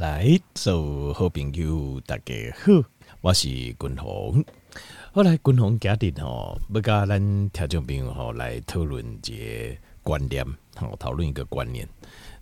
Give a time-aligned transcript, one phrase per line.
[0.00, 2.82] 来，所有好朋友大家好，
[3.20, 4.42] 我是君宏。
[5.12, 10.42] 后来君宏家庭吼，要跟咱听众朋友吼来讨论一个观念，
[10.74, 11.86] 好讨论一个观念。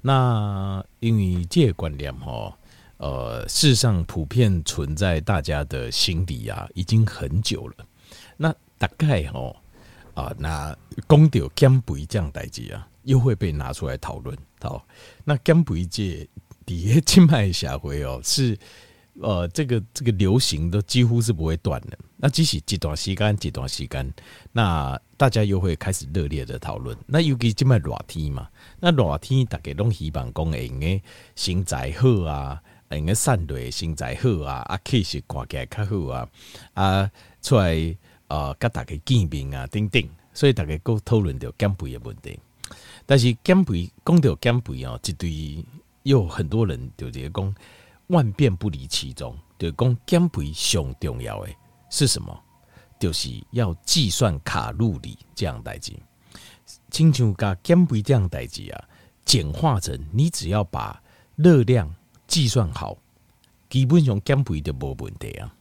[0.00, 2.54] 那因为这个观念吼，
[2.98, 7.74] 呃，事实上普遍存在大家的心底啊，已经很久了。
[8.36, 9.56] 那大概吼
[10.14, 10.78] 啊，那
[11.08, 14.38] 讲到减肥这样代志啊，又会被拿出来讨论。
[14.60, 14.86] 好，
[15.24, 16.24] 那减肥这。
[16.68, 18.54] 底下静脉下回哦，是
[19.22, 21.98] 呃，这个这个流行都几乎是不会断的。
[22.18, 24.12] 那即使极短时间，极短时间，
[24.52, 26.94] 那大家又会开始热烈的讨论。
[27.06, 28.46] 那尤其静脉热天嘛，
[28.80, 31.00] 那热天大家拢希望讲会用
[31.34, 36.28] 身材好啊，用个散热身材好啊，啊气色看起来较好啊，
[36.74, 40.06] 啊出来呃，甲大家见面啊，等等。
[40.34, 42.38] 所以大家都讨论到减肥的问题。
[43.06, 45.64] 但是减肥讲到减肥哦，这对。
[46.02, 47.54] 有很多人就觉得讲
[48.08, 51.50] 万变不离其宗，就讲减肥上重要的
[51.90, 52.42] 是什么？
[52.98, 55.92] 就是要计算卡路里这样代志。
[56.90, 58.84] 亲像甲减肥这样代志啊，
[59.24, 61.02] 简化成你只要把
[61.36, 61.94] 热量
[62.26, 62.96] 计算好，
[63.68, 65.54] 基本上减肥就没问题啊。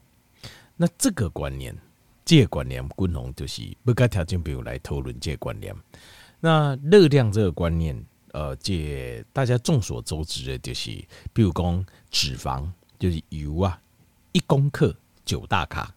[0.75, 1.75] 那这个观念，
[2.23, 5.75] 这个观念，君宏就是不该条件，比如来讨论这个观念。
[6.39, 8.05] 那热量这个观念。
[8.31, 10.91] 呃，这大家众所周知的，就是
[11.33, 12.69] 比如讲脂肪，
[12.99, 13.79] 就是油啊，
[14.31, 15.93] 一公克九大卡，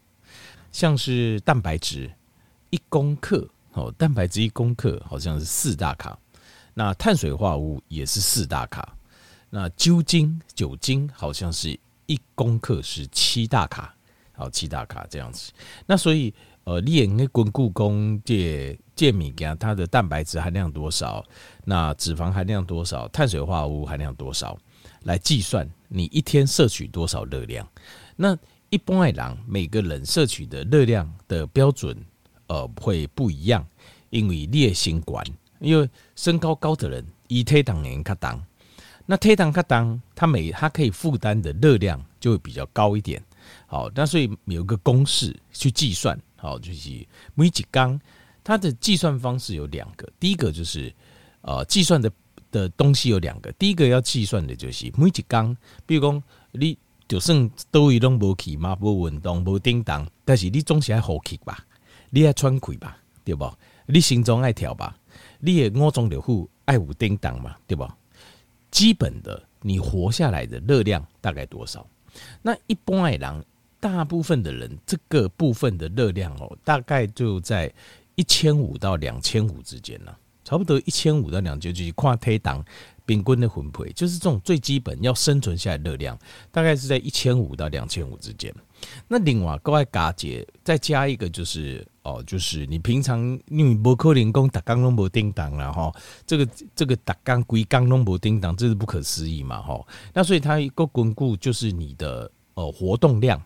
[0.72, 2.10] 像是蛋白质
[2.70, 6.18] 一公克哦，蛋白质一公克好像是四大卡，
[6.74, 8.96] 那碳水化合物也是四大卡，
[9.50, 13.94] 那酒精酒精好像是一公克是七大卡，
[14.32, 15.52] 好七大卡这样子，
[15.86, 16.32] 那所以。
[16.64, 21.24] 呃，你也应该滚故宫借借米给它的蛋白质含量多少？
[21.64, 23.08] 那脂肪含量多少？
[23.08, 24.56] 碳水化合物含量多少？
[25.04, 27.66] 来计算你一天摄取多少热量？
[28.14, 28.36] 那
[28.68, 31.96] 一般来讲，每个人摄取的热量的标准
[32.46, 33.66] 呃会不一样，
[34.10, 35.24] 因为烈性管，
[35.58, 38.40] 因为身高高的人以体重人卡当，
[39.06, 43.20] 那体重卡当，他每他可以负担的热量就会比较高一点。
[43.66, 46.16] 好，那所以有一个公式去计算。
[46.40, 48.00] 好，就是每几缸，
[48.42, 50.10] 它的计算方式有两个。
[50.18, 50.90] 第一个就是，
[51.42, 52.10] 呃，计算的
[52.50, 53.52] 的东西有两个。
[53.52, 61.62] 第一个要计算的就是每几缸，比如讲，你就算都一拢无去嘛，无运动，无叮当，但是你总是爱呼吸吧，
[62.08, 63.52] 你爱喘气吧，对不？
[63.84, 64.96] 你心脏爱跳吧，
[65.40, 67.86] 你也五脏六腑爱有叮当嘛，对不？
[68.70, 71.86] 基本的，你活下来的热量大概多少？
[72.40, 73.44] 那一般爱人。
[73.80, 77.72] 大部分的人，这个部分的热量哦，大概就在
[78.14, 80.14] 一千五到两千五之间呢，
[80.44, 82.62] 差不多一千五到两千，就是跨推档
[83.06, 86.16] 平均的分配，就是这种最基本要生存下来热量，
[86.52, 88.54] 大概是在一千五到两千五之间。
[89.08, 93.18] 那另外各位嘎姐再加一个，就是哦，就是你平常
[93.48, 95.90] 因为不可能讲打钢拢无叮当了哈，
[96.26, 99.82] 这个这个打钢龟钢拢无叮当，这是不可思议嘛哈。
[100.12, 103.42] 那所以它一个巩固就是你的呃活动量。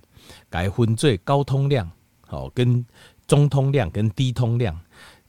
[0.48, 1.90] 改分最高通量，
[2.26, 2.84] 好，跟
[3.26, 4.78] 中通量跟低通量，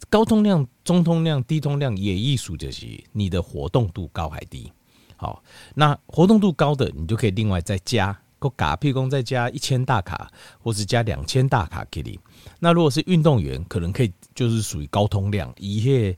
[0.10, 4.72] 高通量、中通量、低通量也艺术就是你的活动度高还低。
[5.18, 5.42] 好，
[5.74, 10.30] 那活动度高的，你就可以另外再加个嘎屁工，再加一千大卡，
[10.62, 12.20] 或是加两千大卡给你。
[12.60, 16.16] 那如果是运动员，可能可以就是属于高通量，一些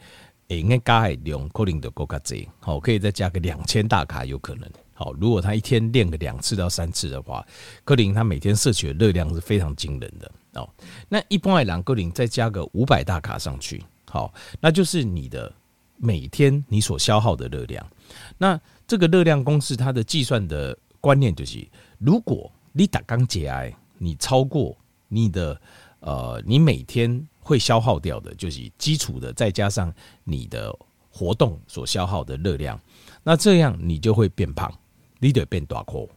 [0.48, 4.68] 诶应该加量可能就够卡济，好，可以再加个两千大卡，有可能。
[5.00, 7.46] 好，如果他一天练个两次到三次的话，
[7.86, 10.68] 柯林他每天摄取的热量是非常惊人的哦。
[11.08, 15.54] 那一般来讲，柯林再加个五百大卡上去，好，那就是你的
[15.98, 17.88] 每天你所消耗的热量。
[18.40, 21.64] 那这个热量公式它的计算的观念就是，
[22.00, 24.76] 如果你打刚结癌，你超过
[25.08, 25.62] 你的
[26.00, 29.94] 呃，你每天会消耗掉的，就是基础的，再加上
[30.24, 30.76] 你的
[31.12, 32.80] 活动所消耗的热量，
[33.22, 34.74] 那这样你就会变胖。
[35.20, 36.08] 你得变大颗，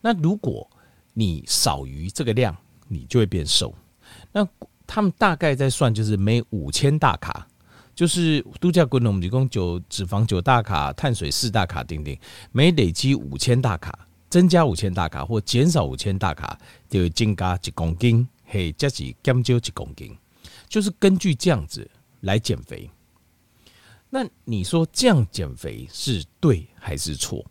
[0.00, 0.68] 那如果
[1.14, 2.56] 你少于这个量，
[2.88, 3.74] 你就会变瘦。
[4.32, 4.46] 那
[4.86, 7.46] 他们大概在算，就是每五千大卡，
[7.94, 12.16] 就是度假滚龙，我们一共九脂肪九大卡，碳水四大卡，等等，
[12.50, 16.58] 每累积五千大卡，增加五千大卡或减少五千大卡，
[16.88, 20.16] 就会增加一公斤，嘿，加是减少一公斤，
[20.68, 21.88] 就是根据这样子
[22.20, 22.90] 来减肥。
[24.10, 27.42] 那你说这样减肥是对还是错？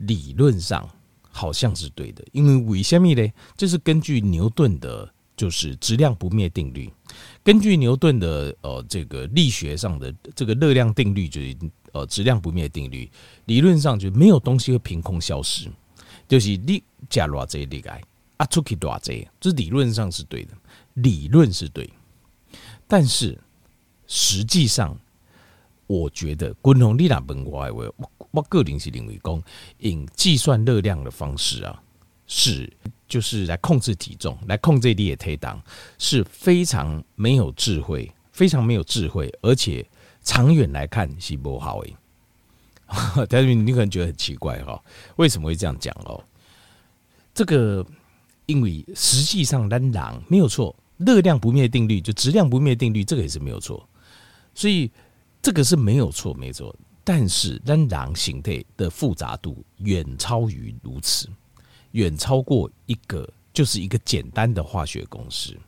[0.00, 0.88] 理论上
[1.30, 3.32] 好像是对的，因为为什么呢？
[3.56, 6.90] 就是根据牛顿的，就是质量不灭定律。
[7.42, 11.56] 根据牛顿的呃这个力学上的这个热量定律，就是
[11.92, 13.10] 呃质量不灭定律，
[13.46, 15.68] 理论上就没有东西会凭空消失，
[16.28, 18.00] 就是你加偌济你爱
[18.36, 20.52] 啊出去偌济，这理论上是对的，
[20.94, 21.88] 理论是对，
[22.88, 23.38] 但是
[24.06, 24.98] 实际上，
[25.90, 27.60] 我觉得滚红利那本我
[27.96, 29.42] 我我个人是认为讲，
[29.78, 31.82] 以计算热量的方式啊，
[32.26, 32.72] 是
[33.08, 35.60] 就是来控制体重，来控制你的体重，
[35.98, 39.84] 是非常没有智慧，非常没有智慧，而且。
[40.22, 41.96] 长远来看是不好诶，
[43.26, 44.78] 但是你可能觉得很奇怪哈，
[45.16, 46.22] 为什么会这样讲哦？
[47.32, 47.84] 这个
[48.44, 53.88] 因为实际上当然没有错，热量不灭定律就质量不灭定律，这个也是没有错，
[54.54, 54.90] 所以
[55.42, 56.74] 这个是没有错没错。
[57.02, 61.28] 但是当然形态的复杂度远超于如此，
[61.92, 65.58] 远超过一个就是一个简单的化学公式。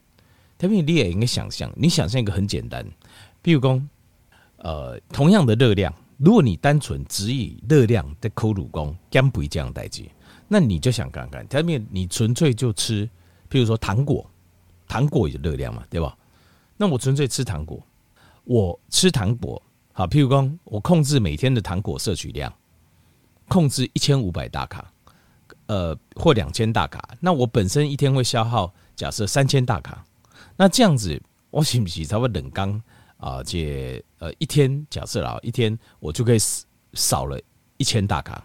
[0.58, 2.86] 特别你也应该想象，你想象一个很简单，
[3.40, 3.82] 比如说。
[4.64, 10.04] 呃，同样的热量，如果你单纯只以热量的扣乳功，将不会这样代志，
[10.46, 13.04] 那你就想看看，前面你纯粹就吃，
[13.50, 14.24] 譬如说糖果，
[14.86, 16.16] 糖果有热量嘛，对吧？
[16.76, 17.84] 那我纯粹吃糖果，
[18.44, 19.62] 我吃糖果，
[19.92, 22.52] 好，譬如说我控制每天的糖果摄取量，
[23.48, 24.92] 控制一千五百大卡，
[25.66, 30.04] 呃，或两千大卡，那我本身一天会消耗，假设三千大卡，
[30.56, 32.82] 那这样子，我是不是差不多冷刚？
[33.18, 36.38] 啊，这呃一天假设啦，一天我就可以
[36.94, 37.40] 少了
[37.76, 38.44] 一千大卡。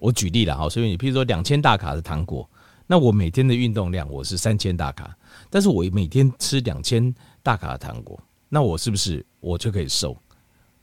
[0.00, 2.48] 我举例了哈，所以你譬如说两千大卡的糖果，
[2.88, 5.16] 那我每天的运动量我是三千大卡，
[5.48, 7.14] 但是我每天吃两千
[7.44, 8.20] 大卡的糖果，
[8.54, 10.16] 那我是不是我就可以瘦？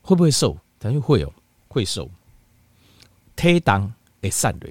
[0.01, 0.57] 会不会瘦？
[0.77, 1.31] 当然会哦，
[1.69, 2.11] 会瘦。
[3.33, 3.89] 体重
[4.21, 4.69] 会瘦的。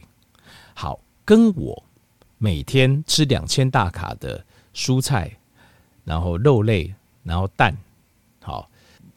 [0.75, 1.83] 好，跟我
[2.37, 4.45] 每天吃两千大卡的
[4.75, 5.35] 蔬菜，
[6.05, 7.75] 然后肉类，然后蛋。
[8.43, 8.69] 好，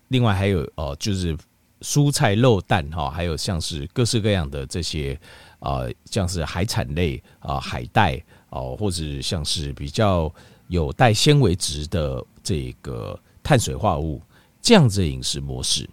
[0.07, 1.37] 另外还有哦，就是
[1.81, 5.19] 蔬菜、肉、蛋哈，还有像是各式各样的这些
[5.59, 10.33] 啊，像是海产类啊、海带哦，或者像是比较
[10.69, 14.21] 有带纤维质的这个碳水化合物，
[14.61, 15.87] 这样子的饮食模式，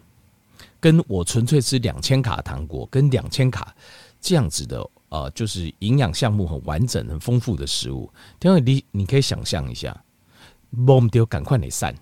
[0.79, 3.75] 跟我纯粹吃两千卡糖果，跟两千卡
[4.19, 8.09] 这样子的呃，就是营养项目很完整、很丰富的食物，
[8.41, 9.95] 因为你你可以想象一下，
[10.87, 11.93] 我们就赶快来散。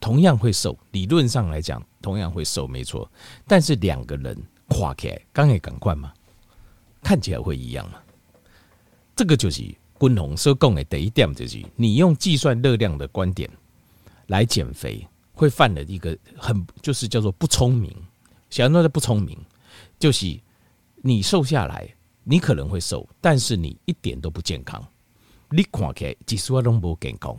[0.00, 3.06] 同样会瘦，理论上来讲，同样会瘦，没错。
[3.46, 4.34] 但是两个人
[4.66, 6.10] 跨起来，刚也赶快嘛，
[7.02, 7.98] 看起来会一样嘛？
[9.14, 9.60] 这个就是
[9.98, 13.50] 均衡所讲的第一点，就是你用计算热量的观点
[14.30, 17.92] 来减肥，会犯了一个很就是叫做不聪明。
[18.48, 19.36] 想要的不聪明，
[19.98, 20.38] 就是
[21.02, 21.92] 你瘦下来，
[22.22, 24.80] 你可能会瘦，但是你一点都不健康。
[25.50, 27.36] 你看起来只是我拢不健康。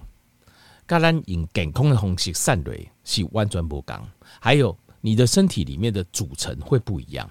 [0.85, 3.97] 当然，用健康的方式散热是完全不同。
[4.41, 7.29] 还有，你的身体里面的组成会不一样，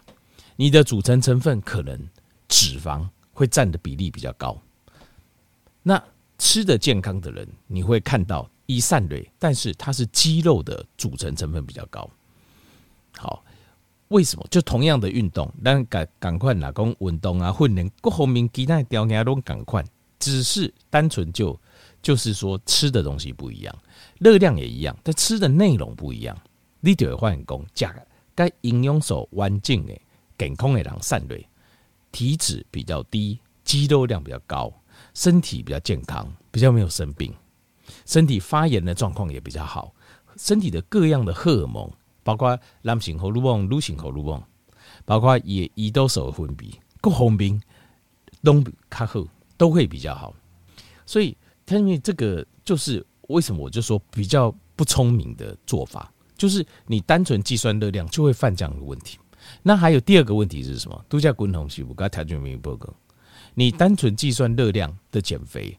[0.57, 2.09] 你的组成成分可能
[2.49, 4.59] 脂肪会占的比例比较高。
[5.83, 6.03] 那
[6.39, 12.09] 吃的健康的人，你会看到一散热，但是它是肌肉的组成成分比较高。
[13.17, 13.43] 好，
[14.09, 14.47] 为什么？
[14.51, 19.85] 就同样的运动，但赶赶快哪讲运动啊，训练各方面其他条件都赶快，
[20.19, 21.59] 只是单纯就。
[22.03, 23.79] 就是说，吃的东西不一样，
[24.21, 26.35] 热量也一样，但吃的内容不一样。
[26.81, 27.95] 你就会发现讲，加
[28.35, 29.93] 该营养素完整的、
[30.39, 31.39] 健康的人散热，
[32.11, 34.73] 体脂比较低，肌肉量比较高，
[35.13, 37.35] 身体比较健康，比较没有生病，
[38.07, 39.95] 身体发炎的状况也比较好，
[40.37, 41.91] 身体的各样的荷尔蒙，
[42.23, 44.43] 包括男性荷尔蒙、女性荷尔蒙，
[45.05, 47.61] 包括也胰岛素分泌，各方面
[48.43, 49.25] 都较好，
[49.57, 50.35] 都会比较好，
[51.05, 51.37] 所以。
[51.73, 59.21] 因为这个就是为什么我就说比较不聪明的做法，就是你单纯计算热量就会犯这样的问题。
[59.63, 61.05] 那还有第二个问题是什么？
[61.09, 62.93] 度假滚筒西部刚才调整明报告，
[63.55, 65.79] 你单纯计算热量的减肥，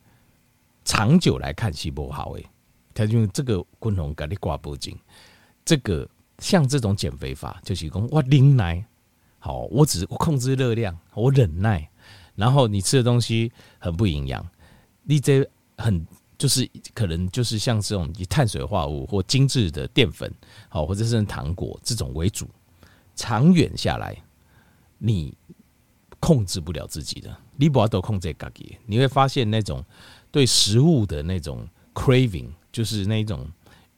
[0.83, 2.45] 长久来看是不好诶。
[2.93, 4.97] 他就这个昆虫给你挂脖颈，
[5.63, 6.07] 这个
[6.39, 8.85] 像这种减肥法就是讲我忍耐，
[9.39, 11.89] 好，我只我控制热量，我忍耐，
[12.35, 14.45] 然后你吃的东西很不营养，
[15.03, 15.49] 你这。
[15.77, 16.05] 很
[16.37, 20.31] 就是可能就是像这种以碳水化合物或精致的淀粉，
[20.69, 22.47] 好或者是糖果这种为主，
[23.15, 24.15] 长远下来
[24.99, 25.35] 你
[26.19, 29.83] 控制不了自己的，你不要都控制自己，你会发现那种
[30.31, 33.47] 对食物的那种 craving，就是那种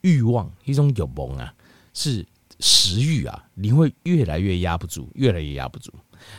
[0.02, 1.54] 欲望，一种有梦啊，
[1.94, 2.26] 是
[2.60, 5.94] 食欲啊，你会越来越压不住，越来越压不住。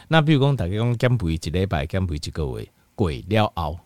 [0.09, 3.79] 那比如讲，大家讲减肥一礼拜，减肥一个月，贵了后。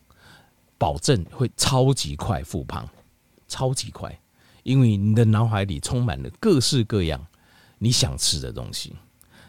[0.80, 2.88] 保证会超级快复胖，
[3.48, 4.16] 超级快，
[4.62, 7.26] 因为你的脑海里充满了各式各样
[7.78, 8.94] 你想吃的东西，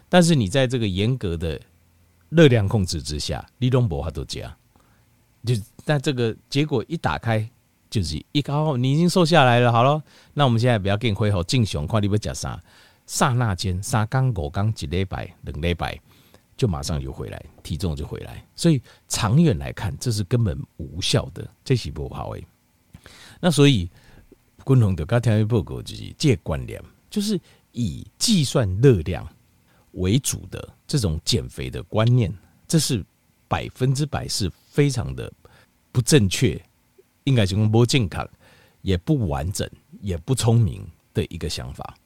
[0.08, 1.60] 但是你在这个严格的
[2.30, 4.56] 热量控制之下，你都无法度加，
[5.44, 5.54] 就
[5.84, 7.48] 但这个结果一打开
[7.88, 10.02] 就是一高，你已经瘦下来了，好了，
[10.34, 12.62] 那我们现在不要跟你挥霍，进熊看你要吃啥，
[13.06, 15.98] 刹那间三缸五缸几礼拜两礼拜
[16.56, 22.46] 就马上就回来，体重就回来，所以长远来看这是根本无效的，这是不好诶。
[23.40, 23.88] 那所以
[24.64, 27.40] 共同的刚才报告就是这观念，就是。
[27.72, 29.24] 以计算热量
[29.92, 32.28] 为主的这种减肥的观念，
[32.66, 33.00] 这是
[33.50, 35.30] 百分之百是非常的
[35.90, 36.62] 不正确，
[37.24, 38.24] 应该是不健康，
[38.82, 39.68] 也不完整，
[40.00, 41.96] 也不聪明的一个想法。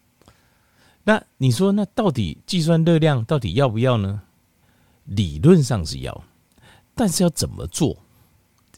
[1.05, 4.23] 那你说，那到底计算热量到底要不要呢？
[5.05, 6.25] 理论上是要，
[6.95, 7.95] 但是要怎么做？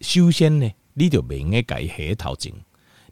[0.01, 2.53] 首先呢，你就不应该改黑桃精，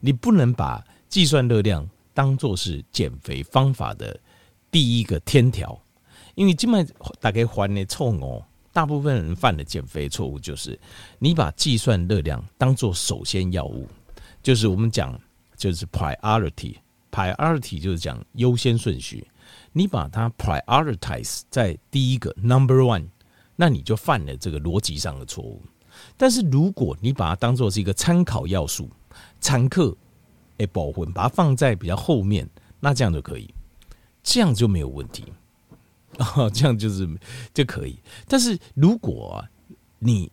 [0.01, 1.89] 你不能把计算热量。
[2.13, 4.17] 当做是减肥方法的
[4.71, 5.77] 第一个天条，
[6.35, 6.81] 因为今麦
[7.19, 8.41] 大概犯的错误，
[8.75, 10.77] 大部分人犯的减肥错误就是，
[11.17, 13.87] 你把计算热量当做首先要务，
[14.43, 15.17] 就是我们讲
[15.55, 19.25] 就是 priority，priority 就是讲优先顺序，
[19.71, 23.05] 你把它 prioritize 在第一个 number one，
[23.55, 25.61] 那你就犯了这个逻辑上的错误。
[26.17, 28.89] 但是如果你把它当做是一个参考要素，
[29.39, 29.95] 参客。
[30.57, 32.49] 诶，保魂，把它放在比较后面，
[32.81, 33.53] 那这样就可以，
[34.21, 35.23] 这样就没有问题
[36.19, 37.07] 哦， 这样就是
[37.53, 37.97] 就可以。
[38.27, 39.43] 但是如果
[39.99, 40.31] 你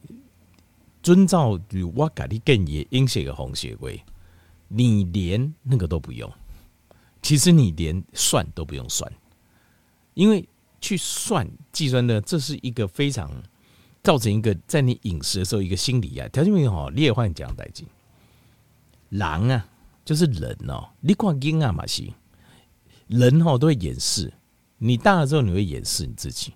[1.03, 1.59] 遵照
[1.95, 4.01] 我给你建议阴血的红血龟，
[4.69, 6.33] 你连那个都不用，
[7.23, 9.13] 其实你连算都不用算，
[10.15, 10.49] 因为
[10.81, 13.31] 去算计算呢，这是一个非常
[14.03, 16.29] 造成一个在你饮食的时候一个心理啊。
[16.29, 17.87] 条件没有好，你也换讲代金
[19.11, 19.69] 狼啊。
[20.05, 22.03] 就是人哦，你看婴儿嘛是
[23.07, 24.33] 人哦，都会掩饰。
[24.85, 26.53] 你大了之后，你会掩饰你自己，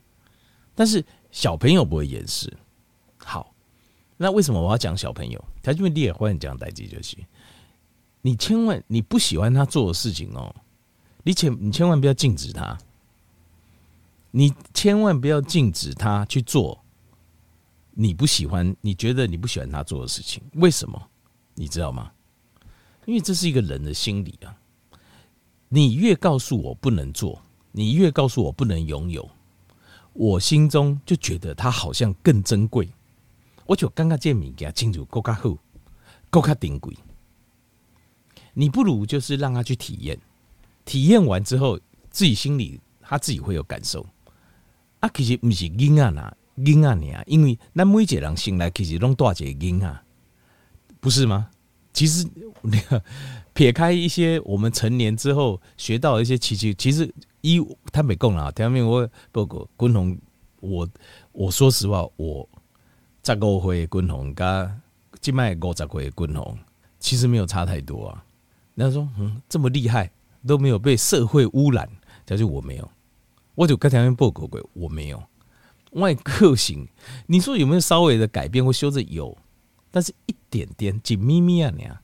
[0.75, 2.53] 但是小朋友不会掩饰。
[3.19, 3.55] 好，
[4.17, 5.45] 那为什么我要讲小朋友？
[5.63, 7.17] 他因为你也会讲代际，就是
[8.23, 10.53] 你千万你不喜欢他做的事情哦，
[11.23, 12.77] 你千你千万不要禁止他，
[14.33, 16.83] 你千万不要禁止他去做
[17.93, 20.43] 你不喜欢、你觉得你不喜欢他做的事情。
[20.55, 21.01] 为什么？
[21.55, 22.11] 你知道吗？
[23.05, 24.59] 因为这是一个人的心理啊，
[25.69, 27.41] 你越告诉我不能做，
[27.79, 29.29] 你越告诉我不能拥有，
[30.15, 32.89] 我心中就觉得他好像更珍贵。
[33.67, 35.59] 我就刚刚见米给他清楚够卡厚，
[36.31, 36.97] 够卡顶贵。
[38.55, 40.19] 你不如就是让他去体验，
[40.87, 41.79] 体验完之后，
[42.09, 44.07] 自己心里他自己会有感受。
[45.01, 50.03] 啊，其实不是婴儿呐，婴儿呐，因为那每一个人醒来其实拢大一个婴儿，
[50.99, 51.51] 不是吗？
[51.93, 52.27] 其实，
[52.63, 53.03] 你看，
[53.53, 57.13] 撇开一些我们成年之后学到的一些奇迹，其实
[57.47, 58.53] 一他没讲啦。
[58.57, 60.19] 下面我报告滚红，
[60.61, 60.89] 我
[61.31, 62.49] 我说实话，我
[63.23, 64.81] 十五岁滚红跟
[65.21, 66.59] 今麦五十岁滚红，
[66.99, 68.25] 其实没有差太多啊。
[68.75, 70.11] 人家说，嗯，这么厉害，
[70.47, 71.89] 都没有被社会污染，
[72.25, 72.91] 但是我没有，
[73.55, 75.23] 我就跟下面报告过，我没有。
[75.93, 76.87] 外个性，
[77.27, 79.07] 你说有没有稍微的改变或修正？
[79.09, 79.37] 有。
[79.91, 81.73] 但是一点点，紧咪咪啊！
[81.75, 82.03] 你啊，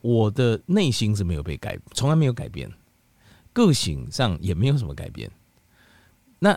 [0.00, 2.72] 我的内心是没有被改，从来没有改变，
[3.66, 5.30] 个性上也没有什么改变。
[6.38, 6.56] 那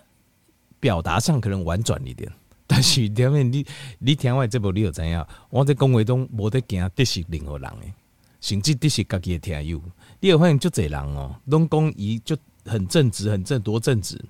[0.79, 2.31] 表达上可能婉转一点，
[2.67, 3.65] 但是前面你
[3.97, 5.27] 你听我这部你有怎样？
[5.49, 7.93] 我在讲话中无得惊，这是任何人诶，
[8.39, 9.81] 甚至这是家己的听友。
[10.19, 14.23] 你有发现就这人哦，拢讲伊就很正直，很正多正直。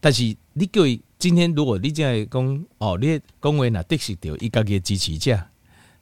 [0.00, 1.00] 但是你各位。
[1.22, 5.40] 今天如果你这样讲哦，你讲话那的是掉一家己的支持者，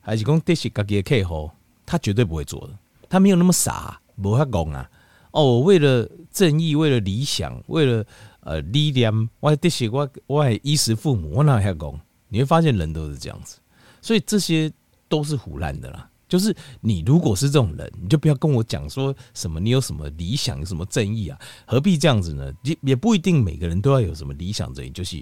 [0.00, 1.50] 还是讲的是家己的客户，
[1.84, 2.78] 他绝对不会做的。
[3.06, 4.90] 他没有那么傻，不会讲啊。
[5.32, 8.04] 哦，我为了正义，为了理想，为了
[8.40, 12.00] 呃力量，我的是我我还衣食父母，我哪会讲？
[12.28, 13.58] 你会发现人都是这样子，
[14.00, 14.70] 所以这些
[15.08, 16.08] 都是唬烂的啦。
[16.28, 21.36] 就是你如果是这种人，你就不要跟我讲说什么你有什么理想，有什么正义啊？
[21.66, 22.52] 何必这样子呢？
[22.62, 25.16] 也也不一定每个人都要有什么理想正义，就是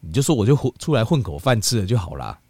[0.00, 2.40] 你就说我就混出来混口饭吃了就好啦。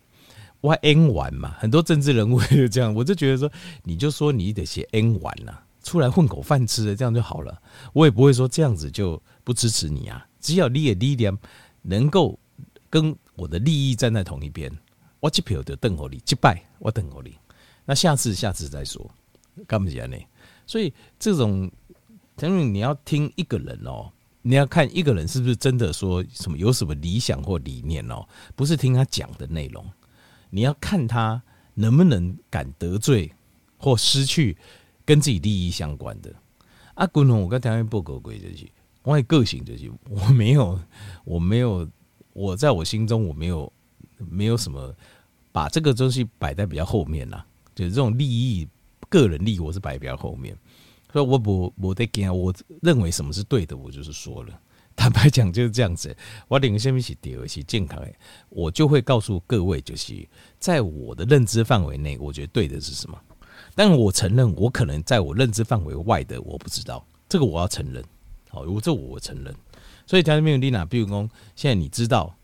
[0.61, 3.51] 我还 N 玩嘛，很多政治人物就这样，我就觉得说
[3.83, 5.53] 你就说你得写 N 玩呐，
[5.85, 7.63] 出来混口饭吃了这样就好了。
[7.93, 11.39] 我也不会说这样子就不支持你啊，只要你的力量
[11.83, 12.37] 能够
[12.91, 14.73] 跟我的利益站在同一边，
[15.21, 17.37] 我这票就等候你，击败我等候你。
[17.85, 19.09] 那下次，下次再说，
[19.67, 20.17] 干不起来呢？
[20.67, 21.71] 所以这种，
[22.41, 24.11] 因为你要听一个人哦，
[24.41, 28.27] 你要看一个人是不是真的说什么有什么理想或理念哦，
[28.57, 29.85] 不是听他讲的内容，
[30.49, 31.43] 你要看他
[31.75, 33.31] 能不能敢得罪
[33.77, 34.57] 或失去
[35.05, 36.35] 跟自己利益相关的
[36.95, 38.69] 啊，军宏我跟条件报告过就是，
[39.03, 40.79] 我的个性就是我没有，
[41.25, 41.89] 我没有，
[42.33, 43.73] 我在我心中我没有
[44.19, 44.95] 没有什么
[45.53, 47.45] 把这个东西摆在比较后面呐，
[47.75, 48.67] 就是这种利益、
[49.09, 50.57] 个人利益，我是摆比较后面，
[51.13, 54.61] 所以我不我得讲，我认为什么是对的，我就是说了。
[54.97, 58.01] 坦白讲就是这样子，我领先一起第二是健康，
[58.49, 60.27] 我就会告诉各位，就是
[60.61, 63.21] 在我的认知范围内，我觉得对的是什么。
[63.75, 68.03] 但我承认，我可能在我认知范围外的我不知道，这个我要承认。
[68.51, 69.55] 好，我这我承认。
[70.07, 72.35] 所以条件没有丽娜，比如说现在你知道，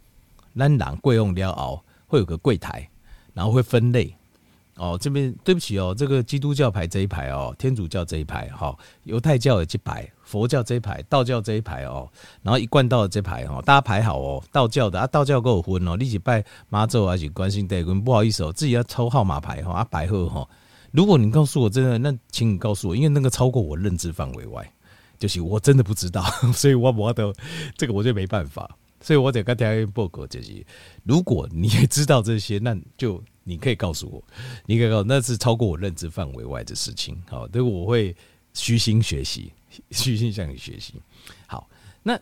[0.54, 2.88] 兰兰贵用料熬会有个柜台，
[3.32, 4.14] 然后会分类。
[4.76, 12.08] 哦，这边对不起哦，这个基督教排这一排哦，天主教这一排哈，犹太教的这排，佛教这一排，道教这一排哦，
[12.42, 14.42] 然后一贯道的这排哦，大家排好哦。
[14.50, 18.02] 道教的啊，道教跟我分哦，你是拜妈祖还是关心帝君？
[18.02, 20.48] 不好意思哦，自己要抽号码牌哈，啊排好哈。
[20.90, 24.72] 如果你告诉我真的，那请你告诉我，因为那个超过我认知范围外，
[25.18, 26.22] 就是我真的不知道，
[26.54, 27.32] 所以我我的
[27.76, 30.64] 这个我就没办法，所以我得跟大家报告就是，
[31.04, 33.22] 如果你也知道这些，那就。
[33.42, 34.22] 你可以告诉我，
[34.66, 37.20] 你可以告诉，那是超过我认知范围外的事情。
[37.28, 38.14] 好，这个我会
[38.52, 39.50] 虚心学习，
[39.90, 40.94] 虚心向你学习。
[41.48, 41.68] 好，
[42.02, 42.20] 那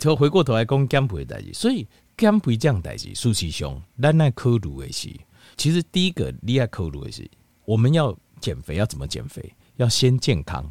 [0.00, 1.86] 就回过头来讲减肥的代志，所以
[2.16, 5.10] 减肥这样代志，事实上，咱来考虑的是，
[5.56, 7.30] 其实第一个你要考虑的是，
[7.72, 9.50] 我们要减肥要怎么减肥？
[9.76, 10.70] 要先健康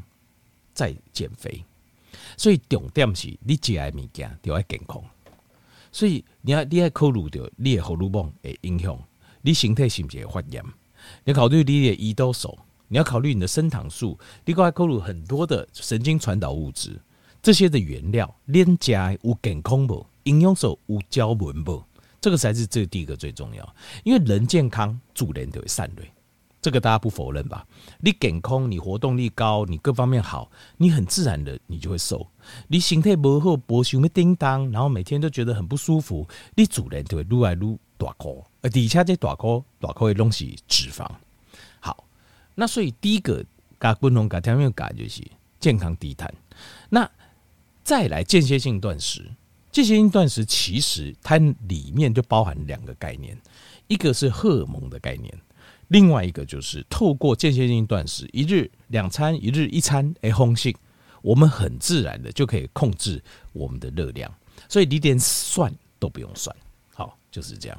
[0.72, 1.65] 再减肥。
[2.38, 5.03] 所以重点是你食的物件就要健康。
[5.91, 8.96] 所以你要你要考虑到你的荷尔蒙的影响。
[9.41, 10.63] 你身体是不是会发炎？
[11.24, 12.55] 你要考虑你的胰岛素，
[12.88, 14.15] 你要考虑你的升糖素，
[14.46, 17.01] 你还考虑很多的神经传导物质，
[17.41, 20.05] 这些的原料连加有健康不？
[20.25, 21.84] 营养素有胶原不？
[22.22, 23.75] 这个才是这第一个最重要。
[24.03, 26.03] 因为人健康，自然就会瘦的，
[26.62, 27.65] 这个大家不否认吧？
[28.00, 32.27] 你健康，你活动力高，你各方面好，你很自然的你就会瘦。
[32.68, 38.30] 你形态不好，脖子会叮当，然后每天都觉得很不舒服，你主人就会撸来撸大颗。
[38.62, 41.10] 而底下这大颗大颗的东西脂肪，
[41.80, 42.04] 好，
[42.54, 43.43] 那所以第一个
[43.80, 45.24] 加滚龙加调面加就是
[45.60, 46.32] 健康低碳。
[46.89, 47.10] 那
[47.84, 49.28] 再来间歇性断食，
[49.71, 53.36] 间歇性断食其实它里面就包含两个概念，
[53.88, 55.36] 一个是荷尔蒙的概念，
[55.91, 60.73] 另外一个就是透过间歇性断食，一日两餐，一日一餐，哎，烘性，
[61.21, 64.34] 我们很自然的就可以控制我们的热量，
[64.69, 66.56] 所以你连算都不用算，
[66.93, 67.77] 好，就是这样。